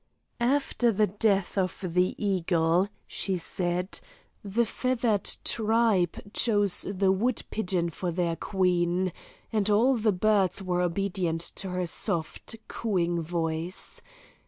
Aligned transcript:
"After 0.39 0.91
the 0.91 1.05
death 1.05 1.59
of 1.59 1.85
the 1.93 2.15
eagle," 2.17 2.89
she 3.05 3.37
said, 3.37 3.99
"the 4.43 4.65
feathered 4.65 5.25
tribe 5.43 6.33
chose 6.33 6.87
the 6.89 7.11
wood 7.11 7.43
pigeon 7.51 7.91
for 7.91 8.09
their 8.09 8.35
queen, 8.35 9.13
and 9.53 9.69
all 9.69 9.95
the 9.95 10.11
birds 10.11 10.59
were 10.63 10.81
obedient 10.81 11.41
to 11.57 11.69
her 11.69 11.85
soft 11.85 12.55
cooing 12.67 13.21
voice. 13.21 14.01